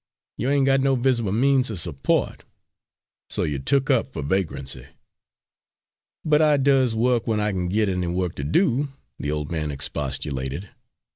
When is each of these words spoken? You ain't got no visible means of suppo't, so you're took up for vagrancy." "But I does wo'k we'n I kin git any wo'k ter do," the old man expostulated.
You 0.39 0.49
ain't 0.49 0.65
got 0.65 0.79
no 0.79 0.95
visible 0.95 1.31
means 1.31 1.69
of 1.69 1.77
suppo't, 1.77 2.39
so 3.29 3.43
you're 3.43 3.59
took 3.59 3.91
up 3.91 4.13
for 4.13 4.23
vagrancy." 4.23 4.87
"But 6.25 6.41
I 6.41 6.57
does 6.57 6.95
wo'k 6.95 7.27
we'n 7.27 7.39
I 7.39 7.51
kin 7.51 7.69
git 7.69 7.87
any 7.87 8.07
wo'k 8.07 8.33
ter 8.33 8.41
do," 8.41 8.87
the 9.19 9.29
old 9.29 9.51
man 9.51 9.69
expostulated. 9.69 10.69